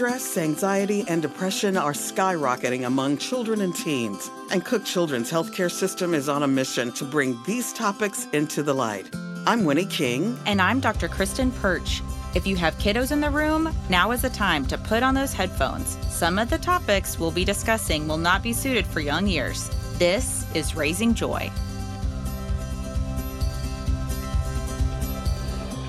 [0.00, 6.14] Stress, anxiety, and depression are skyrocketing among children and teens, and Cook Children's healthcare system
[6.14, 9.14] is on a mission to bring these topics into the light.
[9.46, 10.38] I'm Winnie King.
[10.46, 11.06] And I'm Dr.
[11.06, 12.00] Kristen Perch.
[12.34, 15.34] If you have kiddos in the room, now is the time to put on those
[15.34, 15.98] headphones.
[16.08, 19.68] Some of the topics we'll be discussing will not be suited for young ears.
[19.98, 21.50] This is Raising Joy.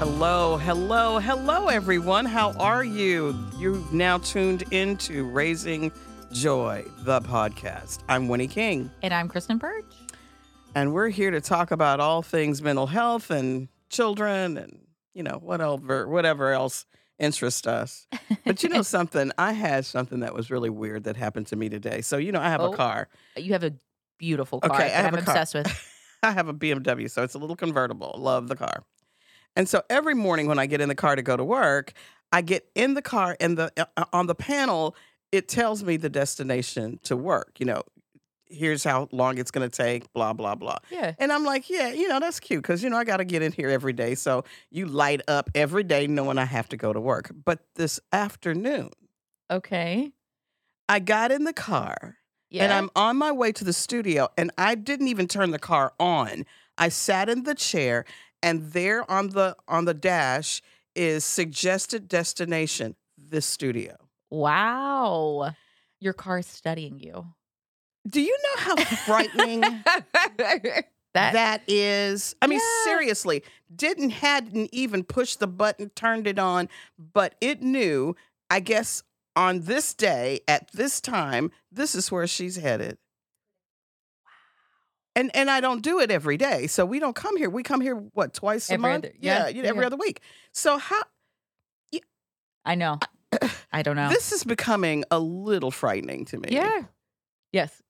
[0.02, 2.26] Hello, hello, hello, everyone.
[2.26, 3.36] How are you?
[3.60, 5.92] You've now tuned into Raising
[6.32, 8.00] Joy, the podcast.
[8.10, 8.90] I'm Winnie King.
[9.04, 9.86] And I'm Kristen Perch.
[10.74, 14.80] And we're here to talk about all things mental health and children and,
[15.14, 16.88] you know, whatever, whatever else
[17.20, 18.08] interests us.
[18.44, 19.32] But you know something?
[19.38, 22.02] I had something that was really weird that happened to me today.
[22.02, 22.74] So, you know, I have Oh.
[22.74, 23.08] a car.
[23.38, 23.74] You have a
[24.18, 25.36] beautiful car Okay, I have I'm a car.
[25.36, 25.88] obsessed with.
[26.24, 28.16] I have a BMW, so it's a little convertible.
[28.18, 28.84] Love the car.
[29.56, 31.94] And so every morning when I get in the car to go to work,
[32.32, 34.96] I get in the car and the uh, on the panel
[35.32, 37.54] it tells me the destination to work.
[37.60, 37.84] You know,
[38.46, 40.78] here's how long it's going to take, blah blah blah.
[40.90, 41.14] Yeah.
[41.20, 43.42] And I'm like, yeah, you know, that's cute because you know I got to get
[43.42, 44.16] in here every day.
[44.16, 47.32] So you light up every day knowing I have to go to work.
[47.46, 48.90] But this afternoon,
[49.50, 50.12] Okay.
[50.88, 52.18] I got in the car
[52.50, 52.64] Yeah.
[52.66, 55.94] and I'm on my way to the studio, and I didn't even turn the car
[56.00, 56.46] on.
[56.78, 58.06] I sat in the chair,
[58.44, 60.62] and there on the on the dash
[60.96, 63.96] is suggested destination, this studio.
[64.30, 65.54] wow.
[66.00, 67.28] Your car is studying you.
[68.10, 68.76] Do you know how
[69.06, 69.62] frightening
[70.38, 70.74] that,
[71.14, 72.36] that is?
[72.42, 72.84] I mean, Yeah.
[72.86, 73.44] seriously,
[73.76, 78.16] didn't hadn't even pushed the button, turned it on, but it knew.
[78.50, 79.04] I guess
[79.36, 82.98] on this day at this time, this is where she's headed.
[85.22, 87.50] And and I don't do it every day, so we don't come here.
[87.50, 89.06] We come here what twice a month?
[89.06, 89.88] other- yeah, you yeah, every yeah.
[89.88, 90.22] other week.
[90.52, 91.02] So how
[91.92, 92.00] Yeah,
[92.66, 93.00] I know.
[93.72, 94.10] I don't know.
[94.10, 96.50] this is becoming a little frightening to me.
[96.52, 96.82] yeah.
[97.54, 97.82] Yes.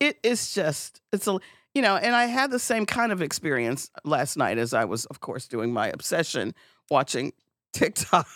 [0.00, 1.38] it is just it's a
[1.74, 5.04] you know and i had the same kind of experience last night as i was
[5.06, 6.54] of course doing my obsession
[6.90, 7.32] watching
[7.72, 8.26] tiktok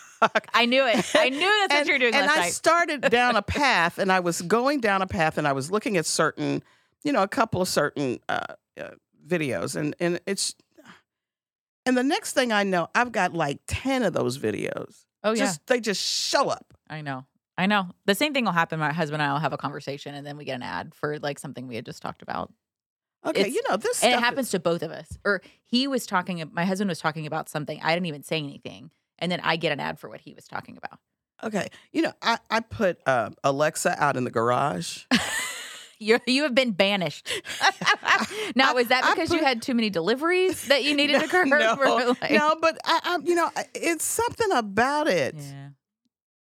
[0.55, 1.05] I knew it.
[1.17, 2.53] I knew that's what you were doing and i night.
[2.53, 5.97] started down a path and i was going down a path and i was looking
[5.97, 6.63] at certain
[7.05, 8.41] you know a couple of certain uh,
[8.81, 8.91] uh,
[9.27, 10.55] videos and and it's
[11.87, 15.37] and the next thing i know i've got like 10 of those videos oh, yeah.
[15.45, 17.25] just they just show up I know.
[17.57, 17.89] I know.
[18.05, 18.79] The same thing will happen.
[18.79, 21.19] My husband and I will have a conversation and then we get an ad for
[21.21, 22.53] like something we had just talked about.
[23.25, 25.17] okay It's- you know this it is- happens to both of us.
[25.25, 27.81] Or he was talking, my husband was talking about something.
[27.83, 28.91] I didn't even say anything.
[29.19, 30.99] And then I get an ad for what he was talking about.
[31.43, 35.05] okay you know i i put uh, alexa out in the garage
[36.03, 37.31] You're, you have been banished.
[38.57, 41.49] now, is that because you had too many deliveries that you needed to curb?
[41.49, 45.35] no, like- no, but I, I, you know, it's something about it.
[45.37, 45.69] Yeah.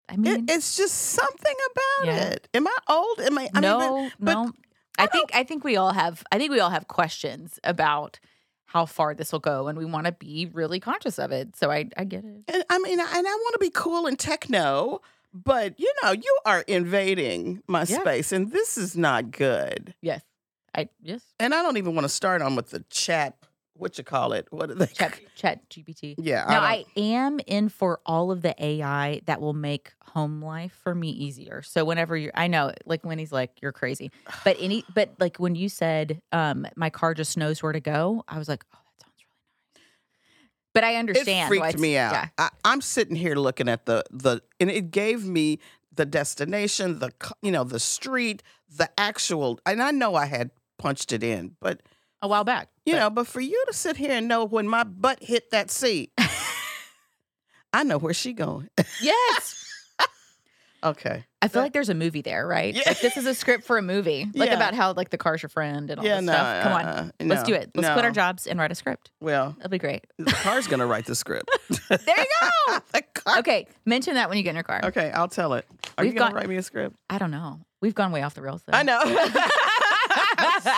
[0.09, 2.23] I It- mean, it's just something about Yeah.
[2.29, 2.47] it.
[2.53, 3.19] Am I old?
[3.19, 3.49] Am I?
[3.53, 4.45] I no, mean, but, no.
[4.45, 4.53] but
[4.97, 8.19] I, I think I think we all have I think we all have questions about
[8.65, 11.55] how far this will go, and we want to be really conscious of it.
[11.55, 12.43] So I I get it.
[12.47, 15.01] and I mean, and I want to be cool and techno,
[15.33, 17.99] but you know, you are invading my Yeah.
[17.99, 19.93] space, and this is not good.
[20.01, 20.23] Yes,
[20.75, 21.21] I yes.
[21.39, 23.35] And I don't even want to start on with the chat.
[23.73, 24.47] What you call it?
[24.51, 24.87] What are they?
[24.87, 26.15] Chat Chat GPT.
[26.17, 26.43] Yeah.
[26.49, 30.77] Now don't- I am in for all of the AI that will make home life
[30.83, 31.61] for me easier.
[31.61, 34.11] So whenever you're, I know, like when he's like, "You're crazy,"
[34.43, 38.23] but any, but like when you said, um, "My car just knows where to go,"
[38.27, 39.39] I was like, "Oh, that sounds really
[39.75, 39.83] nice."
[40.73, 41.53] But I understand.
[41.53, 42.13] It freaked me out.
[42.13, 42.27] Yeah.
[42.37, 45.59] I, I'm sitting here looking at the the, and it gave me
[45.93, 48.43] the destination, the you know the street,
[48.77, 51.81] the actual, and I know I had punched it in, but
[52.21, 54.67] A while back, you but- know, but for you to sit here and know when
[54.67, 56.11] my butt hit that seat,
[57.73, 58.69] I know where she going.
[59.01, 59.55] Yes.
[60.83, 61.25] Okay.
[61.41, 62.73] I feel That- like there's a movie there, right?
[62.75, 62.83] Yeah.
[62.85, 64.25] Like this is a script for a movie.
[64.35, 64.55] Like Yeah.
[64.55, 66.63] about how like the car's your friend and all yeah, this no, stuff.
[66.63, 66.85] Come on.
[66.85, 67.71] uh, Let's do it.
[67.75, 69.11] Let's quit our jobs and write a script.
[69.21, 70.05] Well, That'll be great.
[70.17, 71.49] the car's gonna write the script.
[71.89, 72.25] There you
[72.67, 72.79] go.
[72.93, 73.39] the car.
[73.39, 73.67] okay.
[73.85, 74.81] Mention that when you get in your car.
[74.85, 75.65] Okay, I'll tell it.
[75.97, 76.95] Are We've you gonna got- write me a script?
[77.09, 77.59] I don't know.
[77.81, 78.77] We've gone way off the rails though.
[78.77, 78.99] I know.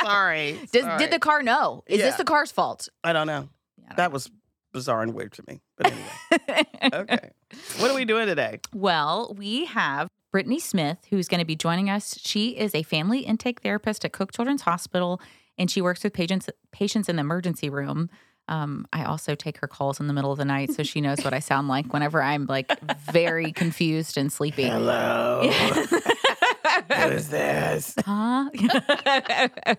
[0.04, 0.60] Sorry.
[0.72, 0.98] Does, Sorry.
[1.00, 1.84] did the car know?
[1.88, 2.06] Is Yeah.
[2.08, 2.90] this the car's fault?
[3.04, 3.50] I don't know.
[3.78, 4.30] Yeah, I don't That was
[4.72, 5.62] bizarre and weird to me.
[5.78, 7.30] But anyway, okay.
[7.78, 8.60] What are we doing today?
[8.74, 12.18] Well, we have Brittany Smith, who's going to be joining us.
[12.20, 15.22] She is a family intake therapist at Cook Children's Hospital,
[15.58, 18.10] and she works with patients patients in the emergency room.
[18.48, 21.24] Um, I also take her calls in the middle of the night, so she knows
[21.24, 22.72] what I sound like whenever I'm like
[23.12, 24.64] very confused and sleepy.
[24.64, 25.50] Hello.
[27.04, 27.96] What is this?
[28.06, 28.50] Huh?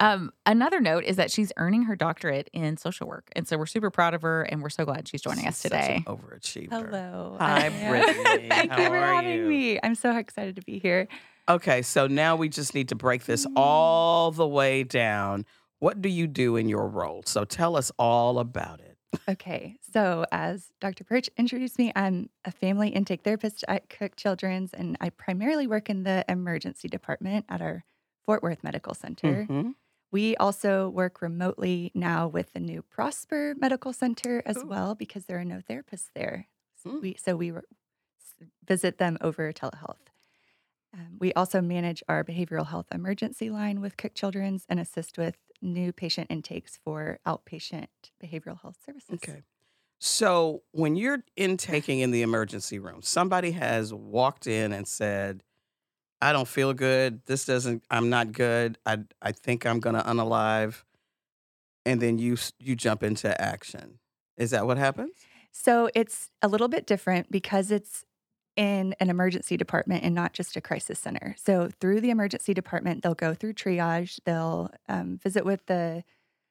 [0.00, 3.28] um, another note is that she's earning her doctorate in social work.
[3.34, 5.58] And so we're super proud of her and we're so glad she's joining She's us
[5.58, 6.04] such an today.
[6.06, 6.70] overachiever.
[6.70, 7.36] Hello.
[7.40, 7.90] Hi, I am.
[7.90, 8.48] Brittany.
[8.50, 9.46] Thank How you for having you?
[9.46, 9.80] me.
[9.82, 11.08] I'm so excited to be here.
[11.48, 13.52] Okay, so now we just need to break this Mm.
[13.56, 15.44] all the way down.
[15.80, 17.22] What do you do in your role?
[17.26, 18.87] So tell us all about it.
[19.28, 21.04] Okay, so as Dr.
[21.04, 25.88] Perch introduced me, I'm a family intake therapist at Cook Children's, and I primarily work
[25.88, 27.84] in the emergency department at our
[28.26, 29.46] Fort Worth Medical Center.
[29.48, 29.74] Mhm.
[30.10, 34.66] We also work remotely now with the new Prosper Medical Center as Ooh.
[34.66, 36.46] well because there are no therapists there.
[36.76, 37.00] S- Mm.
[37.02, 37.62] We, so we re-
[38.66, 39.98] visit them over telehealth.
[40.94, 45.36] Um, we also manage our behavioral health emergency line with Cook Children's and assist with
[45.60, 47.86] new patient intakes for outpatient
[48.22, 49.14] behavioral health services.
[49.14, 49.42] Okay.
[49.98, 55.42] So when you're intaking in the emergency room, somebody has walked in and said,
[56.20, 57.20] I don't feel good.
[57.26, 58.78] This doesn't, I'm not good.
[58.86, 60.82] I, I think I'm going to unalive.
[61.84, 63.98] And then you, you jump into action.
[64.36, 65.12] Is that what happens?
[65.50, 68.04] So it's a little bit different because it's
[68.58, 71.36] in an emergency department and not just a crisis center.
[71.38, 76.02] So through the emergency department, they'll go through triage, they'll um, visit with the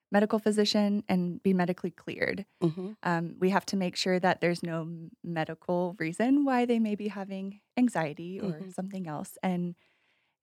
[0.10, 2.46] medical physician and be medically cleared.
[2.64, 2.92] Mm-hmm.
[3.04, 4.88] Um, we have to make sure that there's no
[5.22, 8.74] medical reason why they may be having anxiety or Mhm.
[8.74, 9.38] something else.
[9.44, 9.76] And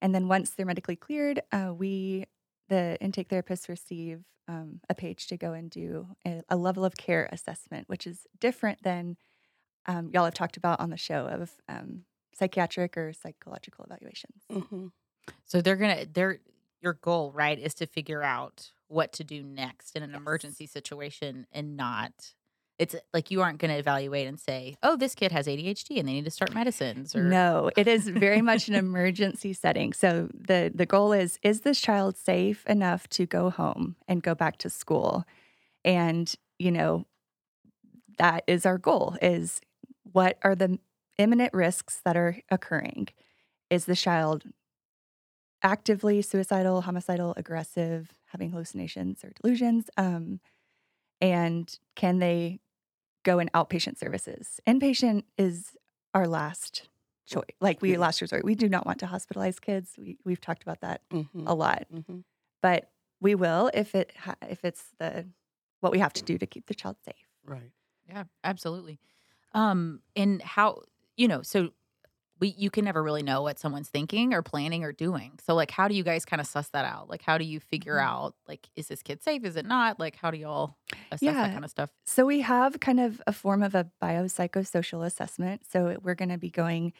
[0.01, 2.25] and then once they're medically cleared, uh, we
[2.69, 6.95] the intake therapists receive um, a page to go and do a, a level of
[6.95, 9.17] care assessment, which is different than
[9.87, 12.03] um, y'all have talked about on the show of um,
[12.33, 14.43] psychiatric or psychological evaluations.
[14.51, 14.87] Mm-hmm.
[15.43, 16.39] So they're gonna they're
[16.81, 20.19] your goal, right, is to figure out what to do next in an Yes.
[20.19, 22.33] emergency situation and not
[22.77, 26.13] it's like you aren't gonna evaluate and say, Oh, this kid has ADHD and they
[26.13, 29.93] need to start medicines or No, it is very much an emergency setting.
[29.93, 34.35] So the the goal is is this child safe enough to go home and go
[34.35, 35.23] back to school?
[35.85, 37.05] And, you know,
[38.17, 39.61] that is our goal is
[40.15, 40.79] what are the
[41.17, 43.09] imminent risks that are occurring?
[43.69, 44.45] Is the child
[45.61, 49.89] actively suicidal, homicidal, aggressive, having hallucinations or delusions?
[49.97, 50.39] Um,
[51.21, 52.59] and can they
[53.23, 54.59] go in outpatient services?
[54.67, 55.75] Inpatient is
[56.13, 56.89] our last
[57.25, 57.43] choice.
[57.59, 57.97] Like we Yeah.
[57.99, 58.45] last resort.
[58.45, 59.95] We do not want to hospitalize kids.
[59.97, 61.47] We we've talked about that Mm-hmm.
[61.47, 62.19] a lot, Mm-hmm.
[62.61, 65.27] but we will if it ha- if it's the
[65.81, 67.27] what we have to do to keep the child safe.
[67.43, 67.71] Right.
[68.07, 68.99] Yeah, absolutely.
[69.55, 70.83] Um, and how
[71.17, 71.71] you know, so
[72.39, 75.39] we you can never really know what someone's thinking or planning or doing.
[75.45, 77.09] So like how do you guys kind of suss that out?
[77.09, 78.03] Like how do you figure Mhm.
[78.03, 79.45] out like is this kid safe?
[79.45, 79.99] Is it not?
[79.99, 80.77] Like how do y'all
[81.11, 81.33] assess Yeah.
[81.43, 81.91] that kind of stuff?
[82.05, 85.63] So we have kind of a form of a biopsychosocial assessment.
[85.71, 86.93] So we're going to be going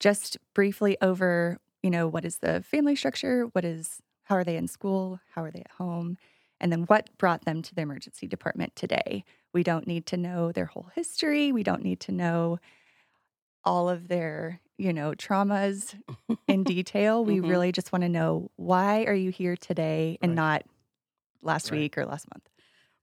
[0.00, 3.44] just briefly over, you know, what is the family structure?
[3.52, 5.20] What is how are they in school?
[5.34, 6.16] How are they at home?
[6.60, 9.24] And then what brought them to the emergency department today?
[9.56, 11.50] We don't need to know their whole history.
[11.50, 12.58] We don't need to know
[13.64, 15.98] all of their, you know, traumas
[16.46, 17.24] in detail.
[17.24, 17.48] We Mhm.
[17.48, 20.36] really just want to know why are you here today and Right.
[20.36, 20.62] not
[21.40, 21.78] last Right.
[21.78, 22.50] week or last month.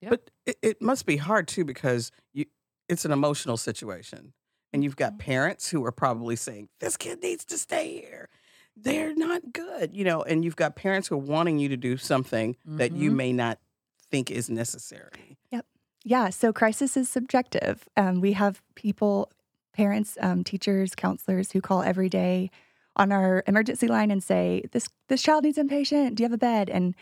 [0.01, 0.09] Yep.
[0.11, 2.45] But it, it must be hard too because you
[2.87, 4.33] it's an emotional situation.
[4.73, 5.19] And you've got Mhm.
[5.19, 8.29] parents who are probably saying, This kid needs to stay here.
[8.75, 11.97] They're not good, you know, and you've got parents who are wanting you to do
[11.97, 13.15] something that you Mhm.
[13.15, 13.59] may not
[14.11, 15.37] think is necessary.
[16.03, 17.87] Yeah, so crisis is subjective.
[17.95, 19.31] Um, we have people,
[19.73, 22.49] parents, um, teachers, counselors who call every day
[22.95, 26.15] on our emergency line and say, "This this child needs inpatient.
[26.15, 26.95] Do you have a bed?" And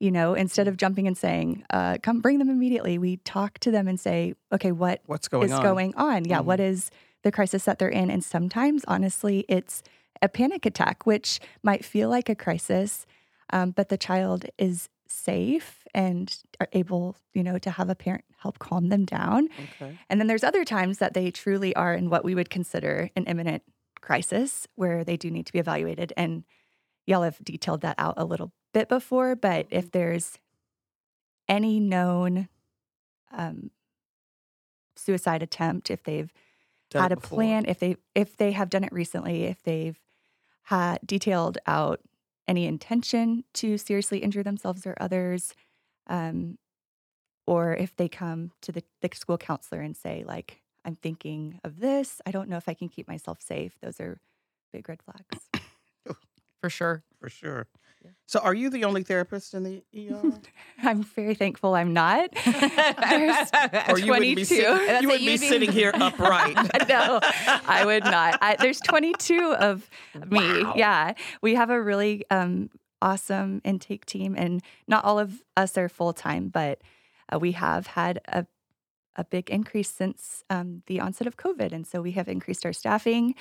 [0.00, 3.70] you know, instead of jumping and saying, uh, "Come bring them immediately," we talk to
[3.70, 5.62] them and say, "Okay, what What's going is on?
[5.62, 6.24] going on?
[6.24, 6.90] Yeah, what is
[7.22, 9.82] the crisis that they're in?" And sometimes, honestly, it's
[10.20, 13.06] a panic attack, which might feel like a crisis,
[13.52, 18.24] um, but the child is safe and are able, you know, to have a parent
[18.40, 19.48] help calm them down.
[19.80, 19.98] Okay.
[20.08, 23.24] And then there's other times that they truly are in what we would consider an
[23.24, 23.62] imminent
[24.00, 26.12] crisis where they do need to be evaluated.
[26.16, 26.44] And
[27.06, 30.38] y'all have detailed that out a little bit before, but if there's
[31.48, 32.48] any known
[33.32, 33.70] um,
[34.96, 36.32] suicide attempt, if they've
[36.90, 37.36] Done had a before.
[37.36, 39.98] plan, if they if they have done it recently, if they've
[40.64, 42.00] had detailed out
[42.48, 45.54] any intention to seriously injure themselves or others,
[46.08, 46.58] um,
[47.46, 51.80] or if they come to the, the school counselor and say like, "I'm thinking of
[51.80, 52.20] this.
[52.26, 54.20] I don't know if I can keep myself safe." Those are
[54.72, 55.48] big red flags.
[56.60, 57.02] for sure.
[57.20, 57.66] for sure.
[58.02, 58.10] Yeah.
[58.26, 60.32] So, are you the only therapist in the ER?
[60.82, 62.30] I'm very thankful I'm not.
[62.44, 63.48] There's
[63.88, 66.56] or you wouldn't be, sit- you wouldn't be- sitting here upright.
[66.88, 68.38] no, I would not.
[68.40, 69.90] I, there's 22 of
[70.28, 70.64] me.
[70.64, 70.72] Wow.
[70.76, 72.70] Yeah, we have a really um,
[73.02, 76.80] awesome intake team, and not all of us are full time, but
[77.32, 78.46] uh, we have had a
[79.16, 82.72] a big increase since um, the onset of COVID, and so we have increased our
[82.72, 83.34] staffing.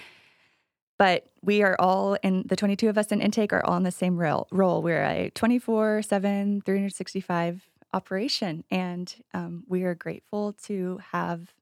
[0.98, 3.92] But we are all in the 22 of us in intake are all in the
[3.92, 4.48] same role.
[4.52, 4.82] role.
[4.82, 8.66] We're a 24 7, 365 operation.
[8.70, 11.54] And um, we are grateful to have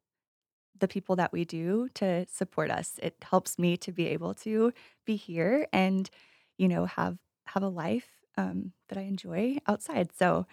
[0.80, 3.00] the people that we do to support us.
[3.02, 4.74] It helps me to be able to
[5.06, 6.10] be here and,
[6.58, 10.10] you know, have have a life um, that I enjoy outside.
[10.18, 10.46] So,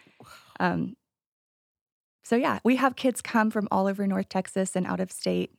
[0.61, 0.97] um,
[2.25, 5.53] so yeah, we have kids come from all over North Texas and out of state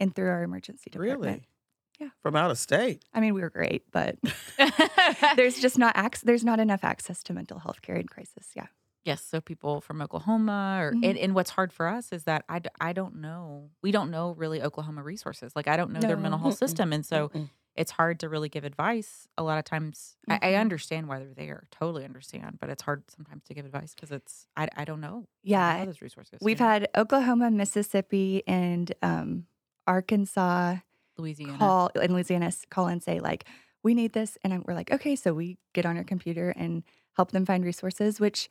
[0.00, 1.20] and through our emergency department.
[1.22, 1.48] really?
[1.98, 2.10] Yeah.
[2.22, 3.02] From out of state.
[3.12, 4.16] I mean, we were great, but
[5.36, 8.50] there's just not ac- there's not enough access to mental health care in crisis.
[8.54, 8.66] Yeah.
[9.04, 11.04] Yes, so people from Oklahoma, or Mhm.
[11.08, 14.10] and, and what's hard for us is that I, d- I don't know we don't
[14.10, 15.52] know really Oklahoma resources.
[15.56, 17.48] Like I don't know their mental health system, and so Mm-mm.
[17.78, 19.28] It's hard to really give advice.
[19.38, 20.60] A lot of times, I, I Mhm.
[20.60, 24.46] understand why they're there, totally understand, but it's hard sometimes to give advice because it's
[24.56, 25.08] I, I don't know.
[25.08, 25.84] I don't know Yeah.
[25.86, 26.38] those resources.
[26.42, 26.66] We've yeah.
[26.72, 29.46] had Oklahoma, Mississippi, and um,
[29.86, 30.76] Arkansas
[31.16, 31.58] Louisiana.
[31.58, 33.46] call in Louisiana call and say like,
[33.84, 36.82] we need this, and I'm, we're like, okay, so we get on our computer and
[37.16, 38.48] help them find resources, which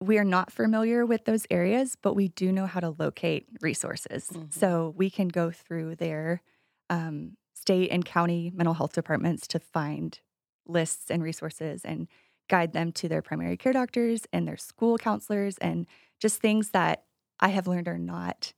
[0.00, 4.30] we are not familiar with those areas, but we do know how to locate resources.
[4.32, 4.52] Mhm.
[4.52, 6.42] So we can go through their
[6.88, 10.18] um, state and county mental health departments to find
[10.66, 12.08] lists and resources and
[12.48, 15.86] guide them to their primary care doctors and their school counselors and
[16.18, 17.04] just things that
[17.38, 18.52] I have learned are not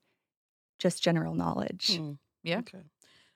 [0.78, 1.98] just general knowledge.
[1.98, 2.18] Mm.
[2.42, 2.58] Yeah.
[2.60, 2.82] Okay.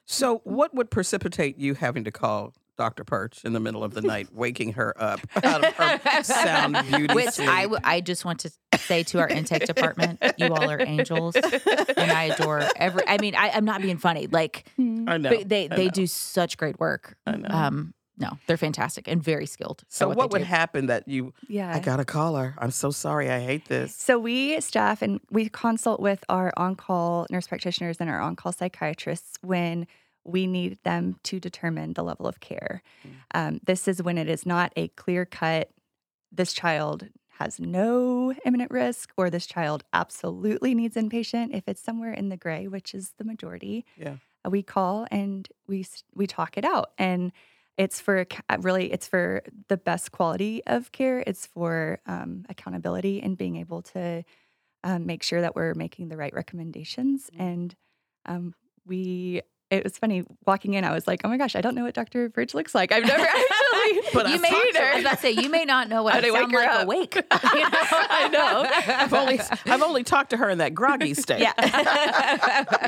[0.06, 3.04] So, what would precipitate you having to call Dr.
[3.04, 7.14] Perch in the middle of the night, waking her up out of her sound beauty
[7.14, 7.48] Which sleep?
[7.48, 11.34] I, w- I just want to say to our intake department, you all are angels,
[11.36, 13.02] and I adore every.
[13.06, 14.26] I mean, I, I'm not being funny.
[14.26, 15.08] Like Hmm.
[15.08, 15.30] I know.
[15.30, 15.90] but they I they know.
[15.90, 17.16] do such great work.
[17.26, 17.48] I know.
[17.48, 19.82] Um, no, they're fantastic and very skilled.
[19.88, 20.44] so, what, what would do.
[20.44, 21.34] happen that you?
[21.48, 21.70] Yeah.
[21.74, 22.54] I gotta call her.
[22.58, 23.30] I'm so sorry.
[23.30, 23.94] I hate this.
[23.94, 29.36] So we staff and we consult with our on-call nurse practitioners and our on-call psychiatrists
[29.42, 29.86] when
[30.26, 32.82] we need them to determine the level of care.
[33.06, 33.10] Mm.
[33.34, 35.70] Um, this is when it is not a clear-cut.
[36.32, 41.54] This child has no imminent risk, or this child absolutely needs inpatient.
[41.54, 44.16] If it's somewhere in the gray, which is the majority, Yeah.
[44.44, 47.32] uh, we call and we we talk it out and
[47.76, 53.20] it's for uh, really it's for the best quality of care it's for um, accountability
[53.20, 54.24] and being able to
[54.84, 57.74] um, make sure that we're making the right recommendations and
[58.24, 58.54] um,
[58.86, 61.84] we it was funny walking in i was like oh my gosh i don't know
[61.84, 64.94] what dr bridge looks like i've never actually But you I've may, talked to I
[64.94, 66.58] was about to say you may not know what How I to wake sound her
[66.58, 66.82] like up.
[66.84, 67.14] awake.
[67.14, 67.68] You know?
[67.72, 68.94] I know.
[68.94, 71.40] I've only I've only talked to her in that groggy state.
[71.40, 71.52] yeah,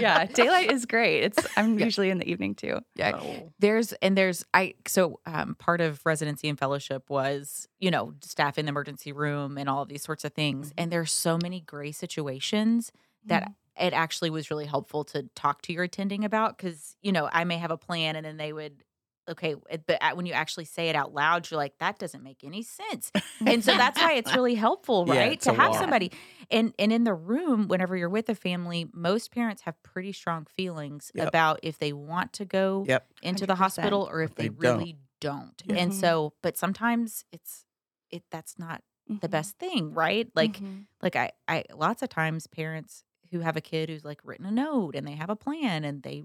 [0.00, 3.12] yeah daylight is great it's i'm usually in the evening too Yeah.
[3.20, 3.52] Oh.
[3.58, 8.58] There's and there's I so um, part of residency and fellowship was you know staff
[8.58, 10.72] in the emergency room and all of these sorts of things.
[10.78, 12.92] And there's so many gray situations
[13.26, 17.28] that it actually was really helpful to talk to your attending about because you know
[17.32, 18.84] I may have a plan and then they would
[19.28, 19.54] okay
[19.86, 23.12] but when you actually say it out loud you're like that doesn't make any sense
[23.46, 25.78] and so that's why it's really helpful right it's to have lot.
[25.80, 26.10] somebody
[26.50, 30.46] and and in the room whenever you're with a family most parents have pretty strong
[30.56, 31.28] feelings Yep.
[31.28, 33.06] about if they want to go Yep.
[33.22, 33.58] into the 100%.
[33.58, 34.60] hospital or if They they, don't.
[34.78, 35.62] really don't.
[35.66, 35.74] Yeah.
[35.76, 35.94] And Mhm.
[35.94, 37.64] so, but sometimes it's
[38.10, 38.82] it that's not
[39.20, 39.30] the Mhm.
[39.30, 40.30] best thing, right?
[40.34, 40.86] Like Mhm.
[41.02, 44.50] like I I lots of times parents who have a kid who's like written a
[44.50, 46.24] note and they have a plan and they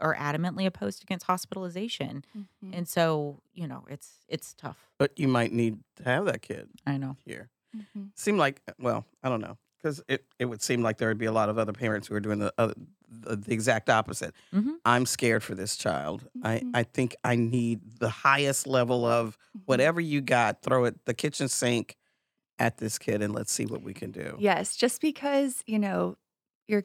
[0.00, 2.24] are adamantly opposed against hospitalization.
[2.36, 2.70] Mhm.
[2.76, 4.90] And so, you know, it's it's tough.
[4.98, 7.16] But you might need to have that kid I know.
[7.24, 7.50] here.
[7.76, 8.10] Mhm.
[8.16, 11.26] Seem like well, I don't know, because it it would seem like there would be
[11.26, 12.74] a lot of other parents who are doing the other,
[13.08, 14.34] the, the exact opposite.
[14.52, 14.80] Mhm.
[14.84, 16.28] I'm scared for this child.
[16.42, 16.70] I Mhm.
[16.74, 19.62] I think I need the highest level of Mhm.
[19.66, 20.62] whatever you got.
[20.62, 21.96] Throw it the kitchen sink
[22.60, 24.36] at this kid and let's see what we can do.
[24.38, 26.16] Yes, just because, you know,
[26.68, 26.84] you're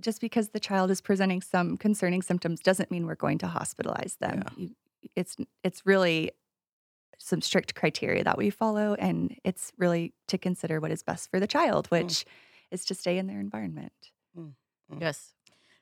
[0.00, 4.18] just because the child is presenting some concerning symptoms doesn't mean we're going to hospitalize
[4.18, 4.42] them.
[4.44, 4.52] Yeah.
[4.56, 4.70] You,
[5.14, 6.32] it's it's really
[7.18, 11.38] some strict criteria that we follow and it's really to consider what is best for
[11.38, 11.96] the child, hmm.
[11.96, 12.24] which
[12.70, 13.92] is to stay in their environment.
[14.34, 14.48] Hmm,
[14.90, 15.02] hmm.
[15.02, 15.34] Yes.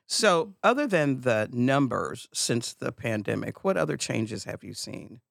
[0.05, 0.51] So, mm-hmm.
[0.63, 5.21] other than the numbers since the pandemic, what other changes have you seen?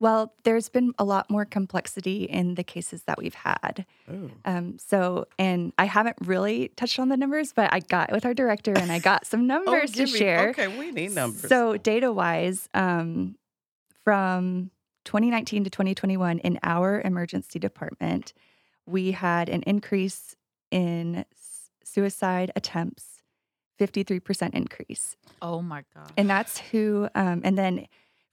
[0.00, 3.84] Well, there's been a lot more complexity in the cases that we've had.
[4.10, 4.30] Oh.
[4.46, 8.32] Um, so, and I haven't really touched on the numbers, but I got with our
[8.32, 10.48] director and I got some numbers to me- share.
[10.50, 11.48] Okay, we need numbers.
[11.48, 13.36] So, data wise, um,
[14.02, 14.70] from
[15.04, 18.32] 2019 to 2021 in our emergency department,
[18.86, 20.34] we had an increase
[20.70, 21.26] in
[21.84, 23.22] suicide attempts,
[23.78, 25.16] 53% increase.
[25.42, 26.12] Oh my god.
[26.16, 27.86] And that's who, um, and then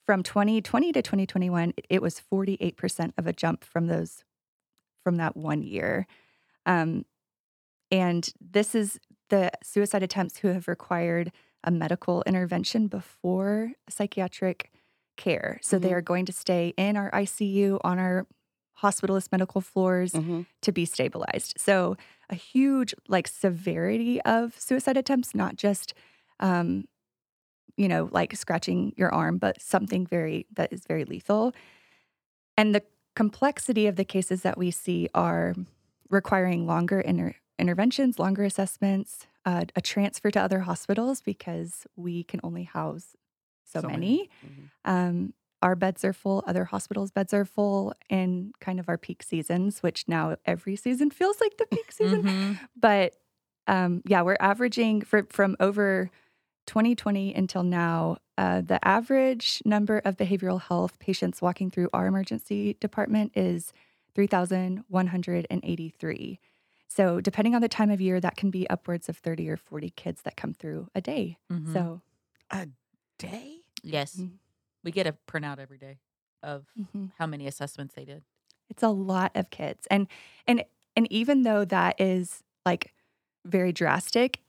[0.08, 4.24] from 2020 to 2021, it, was 48% of a jump from those,
[5.04, 6.08] from that one year.
[6.66, 7.06] Um,
[7.92, 9.00] and this is
[9.30, 11.34] the suicide attempts who have required
[11.66, 14.72] a medical intervention before psychiatric
[15.18, 15.60] care.
[15.62, 15.96] So they Mhm.
[15.96, 18.28] are going to stay in our ICU on our
[18.82, 20.46] hospitalist medical floors Mhm.
[20.62, 21.56] to be stabilized.
[21.58, 21.98] So
[22.30, 25.94] a huge like severity of suicide attempts, not just
[26.40, 26.88] um,
[27.78, 31.54] you know, like scratching your arm, but something very that is very lethal.
[32.58, 32.84] And the
[33.16, 35.54] complexity of the cases that we see are
[36.10, 42.40] requiring longer inter- interventions, longer assessments, uh, a transfer to other hospitals because we can
[42.44, 43.16] only house
[43.64, 43.98] so, So many.
[43.98, 44.30] many.
[44.46, 44.70] Mhm.
[45.10, 49.24] Um, our beds are full, other hospitals' beds are full, in kind of our peak
[49.24, 52.24] seasons, which now every season feels like the peak season.
[52.24, 52.60] Mhm.
[52.76, 53.16] But
[53.68, 56.10] um, yeah, we're averaging for, from over
[56.68, 62.76] 2020 until now, uh, the average number of behavioral health patients walking through our emergency
[62.80, 63.74] department is
[64.16, 66.40] 3,183.
[66.90, 69.90] So, depending on the time of year, that can be upwards of 30 or 40
[69.92, 71.38] kids that come through a day.
[71.52, 71.74] Mhm.
[71.74, 72.02] So,
[72.52, 72.68] a
[73.20, 73.62] Day?
[73.84, 74.38] yes, Mhm.
[74.84, 75.98] we get a printout every day
[76.44, 77.12] of mhm.
[77.18, 78.24] how many assessments they did.
[78.70, 80.08] it's a lot of kids and
[80.46, 80.64] and
[80.96, 82.94] and even though that is like
[83.46, 84.42] very drastic it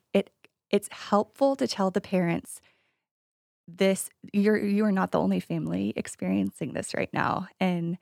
[0.71, 2.61] it's helpful to tell the parents
[3.67, 7.99] this you're you are not the only family experiencing this right now and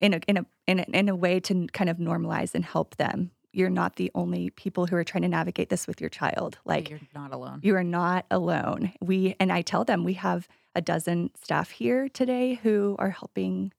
[0.00, 2.96] in a in a in a, in a way to kind of normalize and help
[2.96, 6.58] them you're not the only people who are trying to navigate this with your child
[6.64, 7.60] like you're not alone.
[7.62, 8.92] you are not alone.
[9.00, 13.72] We and I tell them we have a dozen staff here today who are helping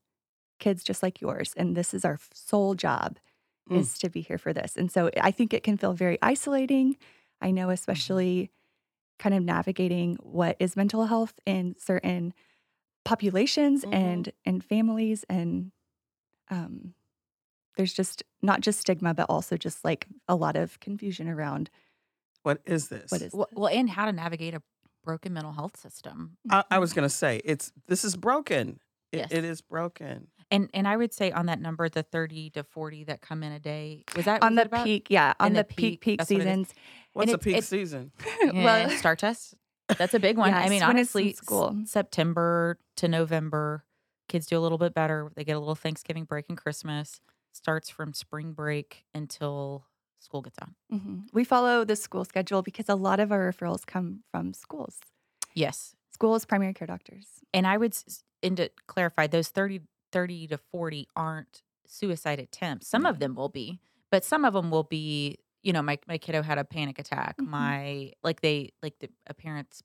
[0.59, 3.19] kids just like yours and this is our sole job
[3.69, 3.81] Mm.
[3.81, 4.75] is to be here for this.
[4.75, 6.97] And so I think it can feel very isolating.
[7.41, 8.51] I know especially
[9.17, 12.33] kind of navigating what is mental health in certain
[13.05, 13.93] populations Mhm.
[13.93, 15.71] and and families and
[16.49, 16.93] um
[17.75, 21.69] there's just not just stigma but also just like a lot of confusion around
[22.43, 23.11] What is this?
[23.11, 24.61] what is well, well, and how to navigate a
[25.03, 26.37] broken mental health system.
[26.49, 28.79] I, I was going to say it's this is broken.
[29.11, 29.31] It, Yes.
[29.31, 30.27] it is broken.
[30.51, 33.51] And and I would say on that number, the thirty to forty that come in
[33.51, 34.85] a day, was that on was the about?
[34.85, 36.47] peak, yeah, on In the, the peak peak, peak that's what it is.
[36.47, 36.73] seasons.
[37.13, 38.11] What's a it's- peak it's- season?
[38.53, 39.53] Yeah, STAAR test.
[39.97, 40.53] That's a big one.
[40.53, 41.75] I mean, when honestly, school.
[41.85, 43.85] September to November,
[44.27, 45.31] kids do a little bit better.
[45.35, 47.21] They get a little Thanksgiving break and Christmas.
[47.53, 49.85] Starts from spring break until
[50.19, 50.69] school gets out.
[50.93, 51.23] Mhm.
[51.33, 54.99] we follow the school schedule because a lot of our referrals come from schools.
[55.55, 57.25] Yes, Schools, primary care doctors.
[57.53, 59.81] and I would s- and to clarify, those 30,
[60.11, 62.87] 30 to forty aren't suicide attempts.
[62.87, 63.79] Some of them will be,
[64.11, 65.37] but some of them will be.
[65.61, 67.37] You know, my my kiddo had a panic attack.
[67.37, 67.47] Mhm.
[67.47, 69.83] My like they like the a parents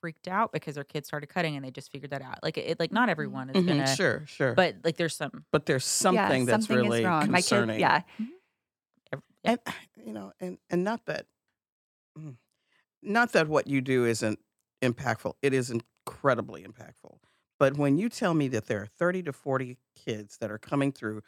[0.00, 2.38] freaked out because their kid started cutting and they just figured that out.
[2.42, 3.12] Like it, like not Mhm.
[3.12, 4.54] everyone is Mhm, gonna, Sure, sure.
[4.54, 5.46] but like there's some.
[5.52, 7.28] but there's something yeah, that's something really wrong.
[7.28, 7.80] concerning.
[7.80, 8.02] My kid, yeah,
[9.12, 9.50] ev- yeah.
[9.52, 9.60] and
[10.06, 11.26] you know, and and not that,
[12.18, 12.36] mm,
[13.02, 14.38] not that what you do isn't
[14.82, 15.34] impactful.
[15.42, 17.18] It is incredibly impactful.
[17.58, 20.92] But when you tell me that there are thirty to forty kids that are coming
[20.92, 21.22] through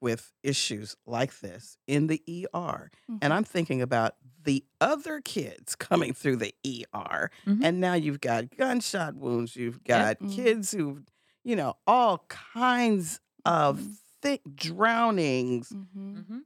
[0.00, 3.18] with issues like this in the ER, Mhm.
[3.22, 7.64] and I'm thinking about the other kids coming through the ER, Mhm.
[7.64, 10.34] and now you've got gunshot wounds, you've got Mhm.
[10.34, 11.02] kids who,
[11.44, 13.96] you know, all kinds of Mhm.
[14.22, 15.70] thick drownings.
[15.70, 16.24] Mhm.
[16.26, 16.42] Mhm.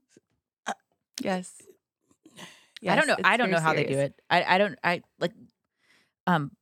[1.23, 1.61] yes.
[2.89, 3.17] I don't know.
[3.19, 4.19] Yes, I don't know very how they do it.
[4.31, 4.79] I, I don't.
[4.83, 5.33] I like.
[6.27, 6.57] Um,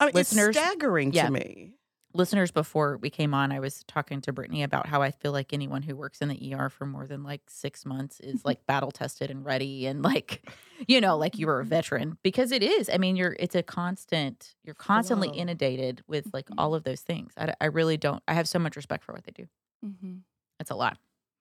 [0.00, 1.26] I mean, Listeners- it's staggering yeah.
[1.26, 1.74] to me.
[2.12, 5.52] Listeners before we came on, I was talking to Brittany about how I feel like
[5.52, 8.90] anyone who works in the ER for more than like six months is like battle
[8.90, 10.42] tested and ready and like,
[10.88, 12.90] you know, like you were a veteran because it is.
[12.92, 14.54] I mean, you're it's a constant.
[14.64, 15.36] You're constantly Flow.
[15.38, 16.54] inundated with like Mhm.
[16.58, 17.32] all of those things.
[17.36, 18.22] I, I really don't.
[18.28, 19.46] I have so much respect for what they do.
[19.84, 20.14] mm-hmm.
[20.58, 20.98] It's a lot.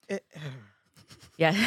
[0.08, 0.26] It-
[1.38, 1.54] Yeah,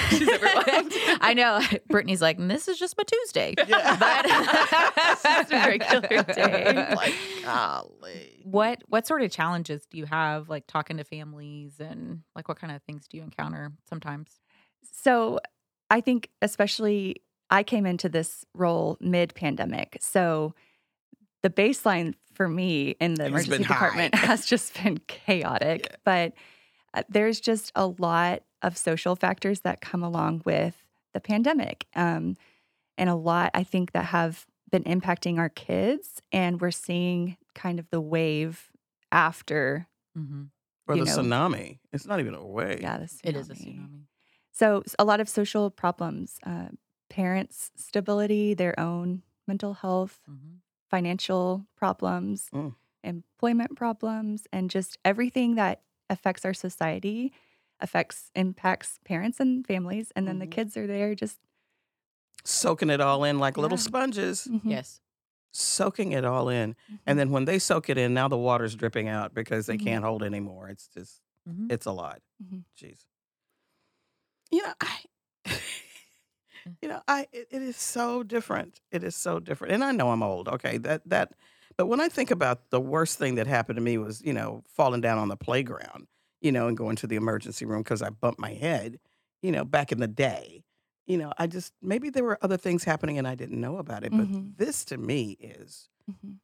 [1.20, 1.60] I know.
[1.88, 3.54] Brittany's like, this is just my Tuesday.
[3.66, 3.96] Yeah.
[3.98, 4.26] But
[5.40, 6.94] it's a regular day.
[6.94, 8.40] like, golly.
[8.44, 12.58] What what sort of challenges do you have like talking to families and like what
[12.58, 14.40] kind of things do you encounter sometimes?
[14.92, 15.40] So
[15.90, 19.96] I think, especially, I came into this role mid pandemic.
[20.00, 20.54] So
[21.42, 23.74] the baseline for me in the It emergency been high.
[23.74, 25.86] department has just been chaotic.
[25.90, 25.96] Yeah.
[26.04, 26.32] But
[26.94, 31.86] uh, there's just a lot of social factors that come along with the pandemic.
[31.94, 32.36] Um,
[32.98, 36.22] and a lot, I think, that have been impacting our kids.
[36.32, 38.70] And we're seeing kind of the wave
[39.10, 40.44] after hmm
[40.88, 41.06] Or the know.
[41.06, 41.78] tsunami.
[41.92, 42.80] It's not even a wave.
[42.80, 43.76] yeah the It is a tsunami.
[43.76, 44.06] tsunami.
[44.52, 46.68] So a lot of social problems, uh,
[47.08, 50.56] parents' stability, their own mental health, hmm
[50.90, 52.74] financial problems, Mm.
[53.02, 57.32] employment problems, and just everything that affects our society
[57.82, 60.12] affects impacts parents and families.
[60.16, 60.50] And then the Mhm.
[60.52, 61.38] kids are there just
[62.44, 63.82] Soaking it all in like little Yeah.
[63.82, 65.00] sponges, mhm, Yes.
[65.52, 66.74] soaking it all in.
[66.90, 67.00] mhm.
[67.06, 69.84] And then when they soak it in, now the water's dripping out because they Mhm.
[69.84, 70.68] can't hold anymore.
[70.68, 72.22] It's just, hmm it's a lot.
[72.42, 72.64] Mhm.
[72.76, 73.06] Jeez.
[74.50, 74.98] You know, I,
[76.82, 78.80] you know, I, it, it is so different.
[78.90, 79.72] It is so different.
[79.74, 80.48] And I know I'm old.
[80.48, 80.78] Okay.
[80.78, 81.32] That, that,
[81.76, 84.62] but when I think about the worst thing that happened to me was, you know,
[84.68, 86.06] falling down on the playground,
[86.42, 88.98] you know, and going to the emergency room because I bumped my head,
[89.42, 90.64] you know, back in the day.
[91.06, 94.04] You know, I just, maybe there were other things happening and I didn't know about
[94.04, 94.10] it.
[94.12, 94.56] But Mhm.
[94.56, 96.38] this to me is, Mhm.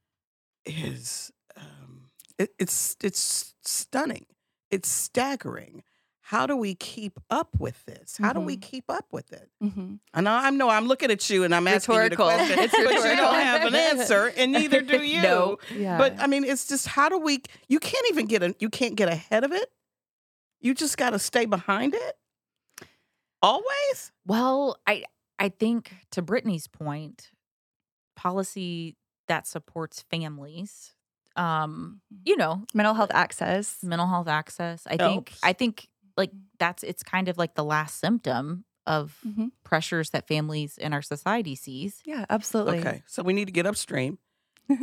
[0.66, 4.26] is um, it, it's it's stunning.
[4.70, 5.82] It's staggering.
[6.20, 8.18] How do we keep up with this?
[8.18, 8.60] How do we Mhm.
[8.62, 9.50] keep up with it?
[9.62, 9.98] Mhm.
[10.12, 12.72] I know I know I'm looking at you and I'm asking you the question, It's
[12.76, 15.22] but you don't have an answer, and neither do you.
[15.22, 15.58] No.
[15.74, 15.96] Yeah.
[15.98, 17.42] But I mean, it's just how do we?
[17.68, 19.72] You can't even get a, you can't get ahead of it.
[20.60, 22.18] You just got to stay behind it.
[23.42, 24.12] Always.
[24.26, 25.04] Well, I
[25.38, 27.30] I think to Brittany's point,
[28.16, 28.96] policy
[29.28, 30.94] that supports families,
[31.36, 33.82] um, you know, mental health access.
[33.82, 34.86] mental health access.
[34.86, 39.48] I think I think like that's it's kind of like the last symptom of Mhm.
[39.64, 42.02] pressures that families in our society sees.
[42.04, 42.80] Yeah, absolutely.
[42.80, 44.18] Okay, so we need to get upstream.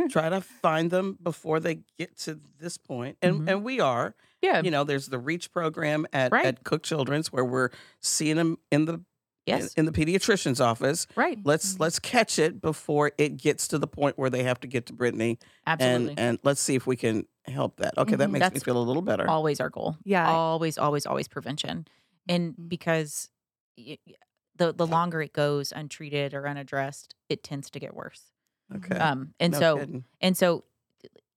[0.10, 3.50] Try to find them before they get to this point, and Mhm.
[3.50, 4.16] and we are.
[4.42, 4.62] Yeah.
[4.64, 6.46] you know, there's the Reach program at, Right.
[6.46, 7.70] at Cook Children's where we're
[8.00, 9.04] seeing them in the
[9.48, 9.74] yes.
[9.74, 11.08] in, in the pediatrician's office.
[11.16, 11.40] right.
[11.44, 11.80] Let's Mhm.
[11.80, 14.94] let's catch it before it gets to the point where they have to get to
[14.94, 16.10] Brittany, Absolutely.
[16.12, 17.98] and and let's see if we can help that.
[17.98, 18.34] Okay, that Mhm.
[18.34, 19.28] makes me feel a little better.
[19.28, 19.98] always our goal.
[20.04, 20.28] Yeah.
[20.30, 21.88] Always, always, always prevention.
[22.28, 22.70] And Mhm.
[22.70, 23.30] because
[23.78, 24.14] y- y-
[24.56, 28.32] the the longer it goes untreated or unaddressed, it tends to get worse.
[28.74, 30.06] Okay, Um, and No so kidding.
[30.22, 30.64] and so,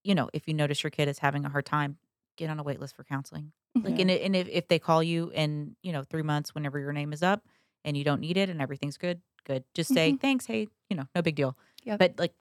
[0.03, 1.97] you know, if you notice your kid is having a hard time,
[2.37, 3.51] get on a wait list for counseling.
[3.75, 4.01] Like, Yeah.
[4.01, 7.13] and, and if, if they call you in, you know, three months, whenever your name
[7.13, 7.45] is up
[7.85, 9.63] and you don't need it and everything's good, good.
[9.75, 10.19] Just say, Mhm.
[10.19, 10.45] thanks.
[10.47, 11.55] Hey, you know, no big deal.
[11.83, 11.99] Yep.
[11.99, 12.33] But like,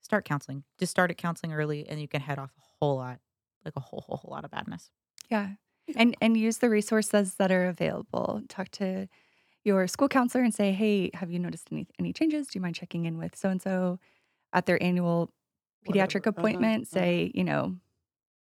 [0.00, 0.64] start counseling.
[0.78, 3.20] Just start at counseling early and you can head off a whole lot,
[3.64, 4.90] like a whole, whole, whole lot of badness.
[5.30, 5.50] Yeah.
[5.96, 8.42] And and use the resources that are available.
[8.48, 9.08] Talk to
[9.64, 12.46] your school counselor and say, "Hey, have you noticed any any changes?
[12.48, 13.98] Do you mind checking in with so and so
[14.52, 15.32] at their annual
[15.86, 16.28] pediatric Whatever.
[16.28, 16.82] Uh-huh, appointment?
[16.84, 17.00] uh-huh.
[17.00, 17.76] Say, you know,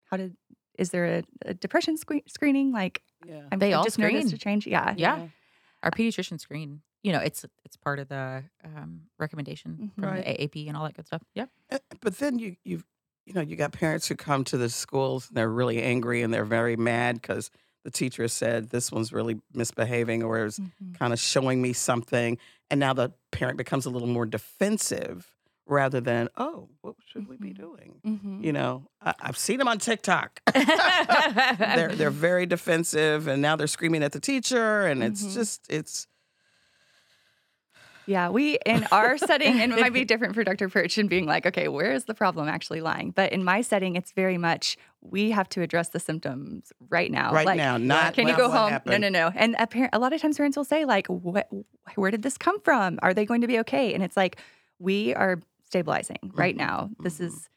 [0.05, 0.35] how did
[0.77, 2.71] is there a, a depression sque- screening?
[2.71, 3.41] Like, Yeah.
[3.51, 4.67] I'm, They I all just noticed a change.
[4.67, 4.93] Yeah.
[4.97, 5.27] Yeah.
[5.83, 9.95] Our pediatrician screen, you know, it's it's part of the um, recommendation Mhm.
[9.95, 10.25] from Right.
[10.25, 11.21] the AAP and all that good stuff.
[11.35, 11.49] Yep.
[11.71, 12.83] Uh, But then you you
[13.25, 16.33] you know you got parents who come to the schools and they're really angry and
[16.33, 17.49] they're very mad because
[17.83, 20.97] the teacher said this one's really misbehaving or is Mhm.
[20.97, 22.37] kind of showing me something,
[22.69, 25.31] and now the parent becomes a little more defensive
[25.67, 27.57] rather than oh what should we be Mhm.
[27.57, 28.01] doing?
[28.05, 28.43] Mhm.
[28.43, 30.41] You know, I, I've seen them on TikTok.
[30.53, 35.33] they're they're very defensive, and now they're screaming at the teacher, and it's Mhm.
[35.33, 36.07] just it's
[38.09, 40.69] Yeah, we in our setting, and it might be different for Dr.
[40.69, 43.11] Perch and being like, okay, where is the problem actually lying?
[43.11, 47.33] But in my setting, it's very much we have to address the symptoms right now.
[47.33, 47.75] right Like, now.
[47.75, 48.69] Not Can you go home?
[48.69, 49.01] happened.
[49.01, 49.33] No, no, no.
[49.35, 51.49] And a, parent, a lot of times parents will say, like, what,
[51.95, 52.97] where did this come from?
[53.01, 53.93] Are they going to be okay?
[53.93, 54.37] And it's like,
[54.79, 56.91] we are stabilizing right Mhm, now.
[57.03, 57.21] This mhm.
[57.21, 57.49] is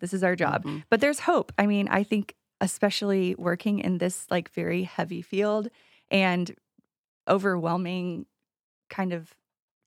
[0.00, 0.64] this is our job.
[0.64, 0.84] Mhm.
[0.90, 1.52] But there's hope.
[1.58, 5.68] I mean, I think especially working in this like very heavy field
[6.10, 6.54] and
[7.28, 8.26] overwhelming
[8.90, 9.34] kind of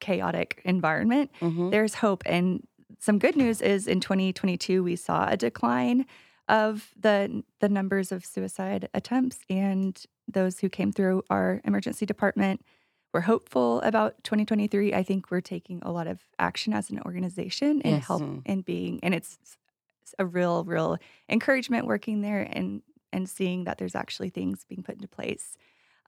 [0.02, 1.72] chaotic environment, Mhm.
[1.72, 2.24] there's hope.
[2.26, 2.68] And
[3.00, 6.06] some good news is in 2022 we saw a decline
[6.50, 12.62] of the the numbers of suicide attempts and those who came through our emergency department.
[13.16, 14.94] We're hopeful about 2023.
[14.94, 18.08] I think we're taking a lot of action as an organization and Yes.
[18.08, 19.40] help and being and it's
[20.20, 20.98] a real real
[21.30, 22.82] encouragement working there and
[23.14, 25.56] and seeing that there's actually things being put into place.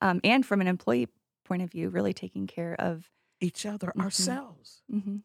[0.01, 1.07] Um, and from an employee
[1.45, 4.03] point of view, really taking care of each other, Mhm.
[4.03, 4.83] ourselves.
[4.91, 5.23] mhm.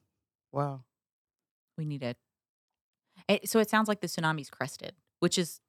[0.52, 0.84] Wow.
[1.76, 2.16] We need it.
[3.28, 3.48] it.
[3.48, 5.60] So it sounds like the tsunami's crested, which is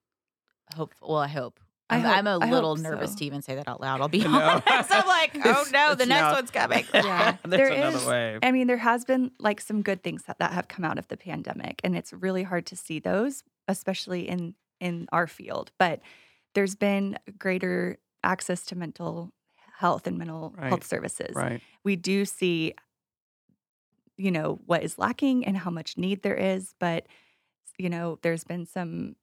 [0.76, 1.08] hopeful.
[1.08, 1.60] Well, I hope.
[1.89, 3.17] I I'm, hope- I'm a I little nervous so.
[3.17, 4.02] to even say that out loud.
[4.02, 4.30] I'll be No.
[4.39, 4.65] honest.
[4.91, 6.86] I'm like, oh It's- no, the next not- one's coming.
[6.93, 7.38] Yeah.
[7.46, 8.39] There's There another is- wave.
[8.41, 11.08] I mean, there has been like some good things that, that have come out of
[11.10, 15.72] the pandemic, and it's really hard to see those, especially in in our field.
[15.78, 16.00] But
[16.56, 19.32] there's been greater access to mental
[19.78, 20.69] health and mental Right.
[20.69, 21.36] health services.
[21.36, 21.62] right.
[21.84, 22.74] We do see,
[24.17, 27.08] you know, what is lacking and how much need there is, but
[27.78, 29.15] you know, there's been some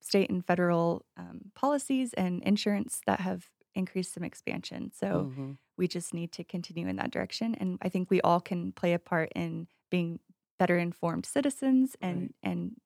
[0.00, 4.90] state and federal um, policies and insurance that have increased some expansion.
[4.92, 5.58] So Mhm.
[5.76, 7.54] we just need to continue in that direction.
[7.54, 10.20] And I think we all can play a part in being
[10.58, 12.34] better informed citizens and Right.
[12.42, 12.80] and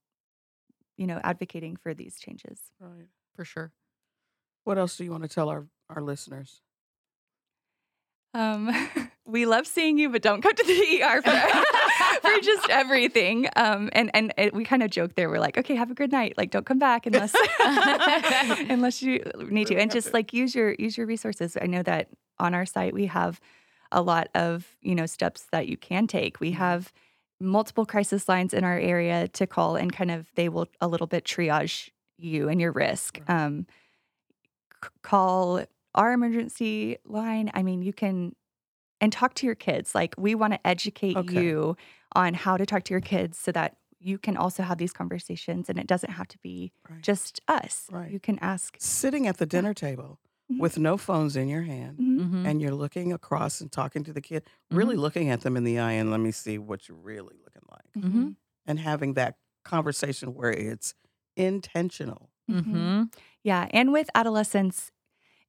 [0.96, 2.72] you know advocating for these changes.
[2.78, 3.08] Right.
[3.34, 3.72] for sure.
[4.64, 6.62] What else do you want to tell our, our listeners?
[8.32, 8.68] Um,
[9.24, 11.30] we love seeing you, but don't come to the ER for,
[12.34, 13.48] for just everything.
[13.56, 15.28] Um, and and it, we kind of joke there.
[15.28, 16.34] We're like, okay, have a good night.
[16.36, 17.34] Like, don't come back unless
[18.70, 19.76] unless you need to.
[19.76, 21.56] And just like use your use your resources.
[21.60, 22.08] I know that
[22.38, 23.40] on our site we have
[23.92, 26.40] a lot of you know steps that you can take.
[26.40, 26.92] We have
[27.40, 31.06] multiple crisis lines in our area to call, and kind of they will a little
[31.06, 33.20] bit triage you and your risk.
[33.28, 33.44] Right.
[33.44, 33.66] Um,
[34.82, 37.50] c- call our emergency line.
[37.54, 38.34] I mean, you can
[39.00, 39.94] and talk to your kids.
[39.94, 41.42] Like we want to educate Okay.
[41.42, 41.76] you
[42.14, 45.68] on how to talk to your kids so that you can also have these conversations
[45.70, 47.02] and it doesn't have to be Right.
[47.02, 47.86] just us.
[47.90, 48.10] Right.
[48.10, 48.76] You can ask.
[48.78, 50.20] Sitting at the dinner table
[50.52, 50.58] Mhm.
[50.60, 52.20] with no phones in your hand Mhm.
[52.20, 52.46] Mhm.
[52.46, 55.78] and you're looking across and talking to the kid, really looking at them in the
[55.78, 58.04] eye and let me see what you're really looking like.
[58.04, 58.36] Mhm.
[58.66, 60.94] And having that conversation where it's
[61.36, 62.30] intentional.
[63.42, 64.90] Yeah, and with adolescents,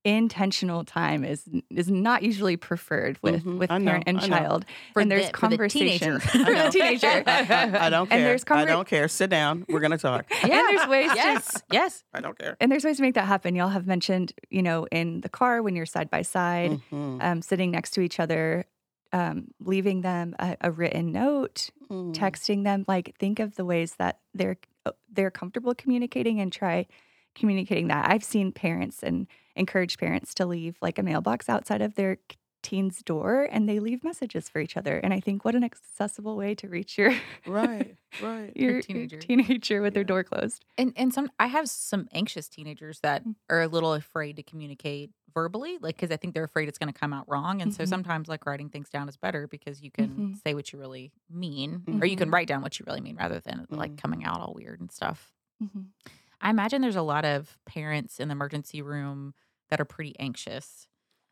[0.06, 3.58] intentional time is is not usually preferred with Mhm.
[3.58, 4.65] with parent and child.
[4.94, 6.20] For and there's the- for the conversation teenager.
[6.20, 7.24] for the teenager.
[7.26, 8.18] I, I don't care.
[8.18, 9.08] And there's I don't care.
[9.08, 9.65] Sit down.
[9.68, 10.26] We're gonna talk.
[10.44, 12.04] And there's ways to yes, yes.
[12.13, 12.56] I don't care.
[12.62, 13.56] and there's ways to make that happen.
[13.56, 17.24] Y'all have mentioned, you know, in the car when you're side by side, Mhm.
[17.24, 18.65] um, sitting next to each other,
[19.12, 22.13] um, leaving them a, a written note, Mhm.
[22.13, 22.86] texting them.
[22.88, 26.86] Like, think of the ways that they're uh, they're comfortable communicating, and try
[27.34, 28.10] communicating that.
[28.10, 32.18] I've seen parents and encourage parents to leave like a mailbox outside of their
[32.63, 34.98] teen's door, and they leave messages for each other.
[34.98, 37.13] And I think what an accessible way to reach your
[37.46, 37.96] Right.
[38.24, 38.52] Right.
[38.56, 39.20] your, your teenager.
[39.20, 40.65] teenager with their door closed.
[40.78, 43.36] And and some I have some anxious teenagers that Mm.
[43.52, 46.91] are a little afraid to communicate verbally, like because I think they're afraid it's going
[46.91, 47.62] to come out wrong.
[47.62, 47.88] And so Mhm.
[47.89, 50.41] sometimes like writing things down is better because you can Mhm.
[50.41, 52.34] say what you really mean, or you can Mhm.
[52.34, 53.98] write down what you really mean rather than like Mhm.
[53.98, 55.34] coming out all weird and stuff.
[56.45, 59.34] I imagine there's a lot of parents in the emergency room
[59.69, 60.88] that are pretty anxious.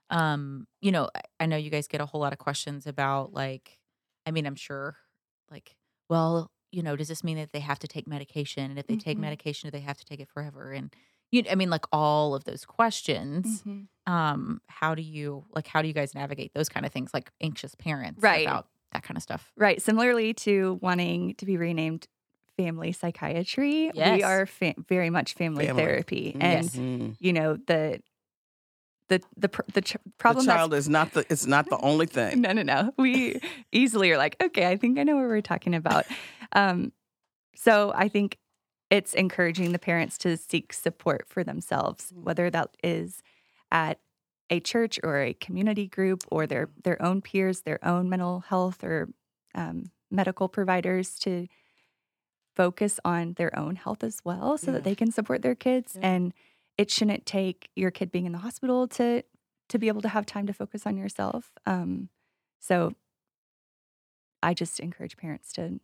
[0.10, 3.32] Um, you know, I- I know you guys get a whole lot of questions about
[3.34, 3.80] like,
[4.26, 4.98] I mean, I'm sure
[5.52, 5.78] like,
[6.10, 8.72] well, you know, does this mean that they have to take medication?
[8.72, 9.22] And if they take Mhm.
[9.22, 10.72] medication, do they have to take it forever?
[10.74, 10.94] And
[11.32, 13.62] you, I mean, like all of those questions.
[13.64, 13.88] Mhm.
[14.08, 15.68] Um, how do you like?
[15.68, 18.48] How do you guys navigate those kind of things, like anxious parents, Right.
[18.48, 19.52] About that kind of stuff.
[19.56, 19.82] Right.
[19.82, 22.08] Similarly to wanting to be renamed
[22.58, 24.18] family psychiatry, Yes.
[24.18, 25.84] we are fa- very much family, Family.
[25.84, 26.32] therapy.
[26.40, 26.76] And, Yes.
[26.76, 27.16] Mhm.
[27.20, 28.02] you know, the
[29.10, 31.26] the the pr- the ch- The problem child is not the.
[31.30, 32.42] It's not the only thing.
[32.42, 33.40] no no no we
[33.72, 36.06] easily are like okay i think i know what we're talking about
[36.54, 36.94] um
[37.56, 38.38] so i think
[38.90, 42.24] it's encouraging the parents to seek support for themselves Mm.
[42.24, 43.22] whether that is
[43.72, 44.00] at
[44.50, 48.84] a church or a community group or their their own peers their own mental health
[48.84, 49.10] or
[49.54, 51.48] um, medical providers to
[52.56, 54.74] focus on their own health as well so Yeah.
[54.78, 56.08] that they can support their kids Yeah.
[56.12, 56.34] and
[56.78, 59.24] it shouldn't take your kid being in the hospital to
[59.70, 62.10] to be able to have time to focus on yourself um
[62.60, 62.94] so
[64.42, 65.80] i just encourage parents to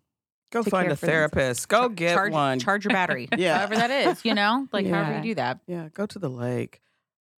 [0.52, 1.32] Go to find a for themselves.
[1.34, 1.70] therapist.
[1.70, 2.58] Go Char- get charge, one.
[2.60, 3.30] Charge your battery.
[3.38, 3.58] Yeah.
[3.60, 5.60] However that is, you know, like however you do that.
[5.68, 5.90] Yeah.
[5.94, 6.82] Go to the lake.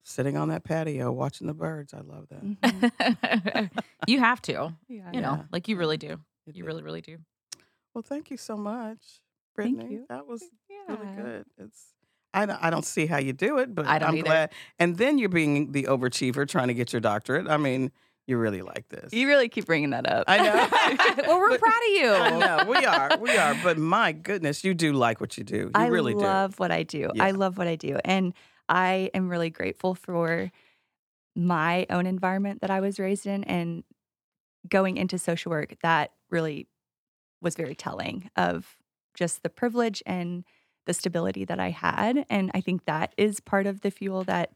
[0.06, 1.94] Sitting on that patio, watching the birds.
[1.94, 2.42] I love that.
[2.42, 3.70] Mhm.
[4.08, 5.12] you have to, yeah.
[5.12, 6.22] you know, like you really do.
[6.48, 6.68] It You did.
[6.68, 7.18] really, really do.
[7.94, 9.21] Well, thank you so much, Thank
[9.56, 9.94] Brittany.
[9.94, 10.06] you.
[10.10, 10.96] That was yeah.
[10.96, 11.46] really good.
[11.58, 11.86] It's
[12.34, 14.52] I don't, I don't see how you do it, but I don't am glad.
[14.80, 17.50] And then you're being the overachiever, trying to get your doctorate.
[17.50, 17.92] I mean,
[18.28, 19.12] you really like this.
[19.12, 21.24] you really keep bringing that up I know.
[21.28, 22.12] well, we're But- proud of you.
[22.12, 23.56] I know we are, we are.
[23.64, 25.56] But my goodness, you do like what you do.
[25.58, 27.12] You I really love what I do.
[27.14, 27.26] Yeah.
[27.26, 28.00] I love what I do.
[28.06, 28.34] And
[28.70, 30.52] I am really grateful for
[31.36, 33.84] my own environment that I was raised in and
[34.70, 36.68] going into social work that really
[37.42, 38.78] was very telling of
[39.14, 40.44] just the privilege and
[40.86, 42.26] the stability that I had.
[42.30, 44.52] And I think that is part of the fuel that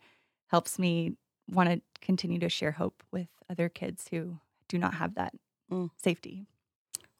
[0.48, 1.13] helps me
[1.50, 5.34] want to continue to share hope with other kids who do not have that
[5.72, 5.89] Mm.
[6.02, 6.46] safety.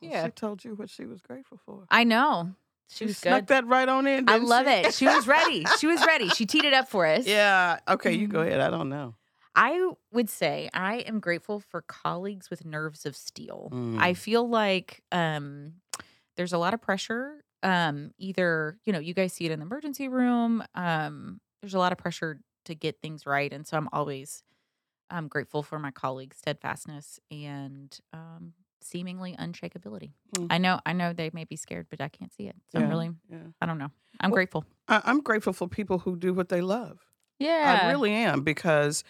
[0.02, 0.08] do.
[0.08, 0.26] Yeah.
[0.26, 1.86] She told you what she was grateful for.
[1.90, 2.56] I know.
[2.90, 3.48] She She was snuck good.
[3.48, 4.28] that right on in.
[4.30, 4.72] I didn't love she?
[4.74, 4.94] it.
[4.94, 5.66] She was ready.
[5.80, 6.30] She was ready.
[6.30, 7.26] She teed it up for us.
[7.26, 7.80] Yeah.
[7.88, 8.48] Okay, you go Mhm.
[8.48, 8.60] ahead.
[8.62, 9.16] I don't know.
[9.56, 13.70] I would say I am grateful for colleagues with nerves of steel.
[13.98, 14.18] I Mm.
[14.18, 15.76] feel like um,
[16.36, 17.44] there's a lot of pressure.
[17.64, 20.64] Um, either, you know, you guys see it in the emergency room.
[20.76, 23.52] Um, there's a lot of pressure to get things right.
[23.52, 24.44] And so I'm always
[25.10, 30.12] um, grateful for my colleagues' steadfastness and um, seemingly unshakability.
[30.36, 30.48] Mm.
[30.50, 32.56] I know, I know they may be scared, but I can't see it.
[32.72, 33.38] So I'm really, yeah.
[33.62, 33.92] I don't know.
[34.20, 34.66] I'm Well, grateful.
[34.88, 37.00] I, I'm grateful for people who do what they love.
[37.40, 39.04] Yeah, I really am because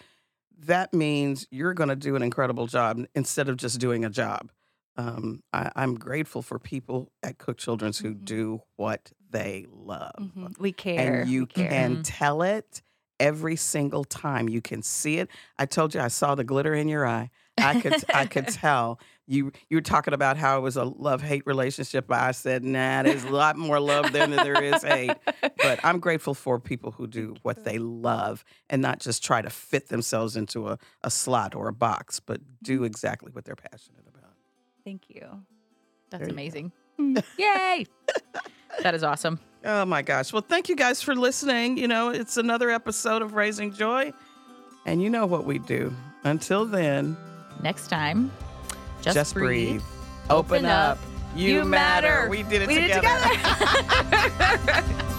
[0.58, 4.50] that means you're going to do an incredible job instead of just doing a job.
[4.96, 8.24] Um, I, I'm grateful for people at Cook Children's who Mhm.
[8.24, 10.14] do what they love.
[10.18, 10.58] Mhm.
[10.58, 11.20] We care.
[11.20, 11.68] And you we care.
[11.68, 12.00] can Mhm.
[12.04, 12.82] tell it
[13.18, 14.48] every single time.
[14.48, 15.28] You can see it.
[15.58, 17.30] I told you I saw the glitter in your eye.
[17.58, 21.22] I could I could tell you you were talking about how it was a love
[21.22, 22.10] hate relationship.
[22.12, 25.16] I said, nah, there's a lot more love there than there is hate.
[25.62, 29.48] But I'm grateful for people who do what they love and not just try to
[29.50, 34.00] fit themselves into a, a slot or a box, but do exactly what they're passionate
[34.00, 34.05] about.
[34.86, 35.20] Thank you.
[36.10, 36.72] that's There you amazing.
[36.98, 37.22] Mm.
[37.38, 37.86] Yay!
[38.82, 39.40] that is awesome.
[39.64, 40.32] Oh my gosh.
[40.32, 41.76] Well, thank you guys for listening.
[41.76, 44.12] You know, it's another episode of Raising Joy.
[44.86, 45.92] And you know what we do.
[46.22, 47.16] Until then,
[47.62, 48.30] Next time,
[49.02, 49.82] just, just, breathe.
[50.30, 50.98] Open Open up.
[50.98, 51.04] up.
[51.34, 52.06] You, You matter.
[52.08, 52.30] matter.
[52.30, 53.28] We did it We did it together.
[53.34, 54.84] together.